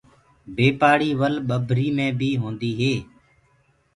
بي 0.55 0.67
پآڙيِ 0.79 1.09
ول 1.19 1.35
ٻڀري 1.49 1.87
مي 1.97 2.07
بي 2.19 2.29
هوندي 2.41 2.71
هي۔ 2.79 2.93